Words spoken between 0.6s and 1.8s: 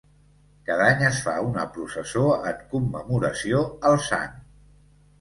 Cada any es fa una